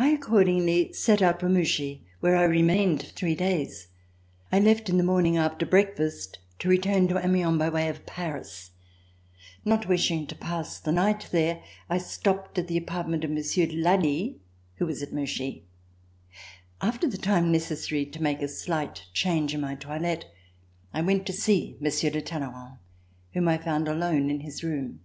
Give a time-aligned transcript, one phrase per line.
[0.00, 3.86] I accordingly set out for Mouchy where I remained three days.
[4.50, 8.72] I left in the morning after breakfast to return to Amiens by way of Paris.
[9.64, 13.76] Not wishing to pass the night there, I stopped at the apartment of Monsieur de
[13.76, 14.40] Lally
[14.78, 15.62] who was at Mouchy.
[16.82, 19.76] RECOLLECTIONS OF THE REVOLUTION After the time necessary to make a slight change in my
[19.76, 20.24] toilette,
[20.92, 22.78] I went to see Monsieur de Talleyrand
[23.34, 24.98] whom I found alone in his room.